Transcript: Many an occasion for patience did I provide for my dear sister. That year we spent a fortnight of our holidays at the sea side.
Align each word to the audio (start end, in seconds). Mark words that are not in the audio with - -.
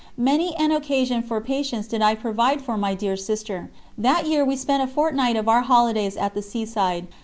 Many 0.17 0.55
an 0.55 0.71
occasion 0.71 1.21
for 1.21 1.39
patience 1.41 1.85
did 1.85 2.01
I 2.01 2.15
provide 2.15 2.59
for 2.63 2.75
my 2.75 2.95
dear 2.95 3.15
sister. 3.15 3.69
That 3.99 4.25
year 4.25 4.43
we 4.43 4.55
spent 4.55 4.81
a 4.81 4.87
fortnight 4.87 5.35
of 5.35 5.47
our 5.47 5.61
holidays 5.61 6.17
at 6.17 6.33
the 6.33 6.41
sea 6.41 6.65
side. 6.65 7.05